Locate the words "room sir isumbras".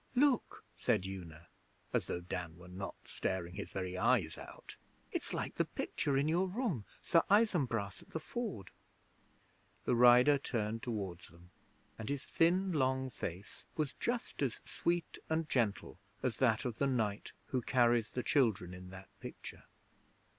6.47-8.01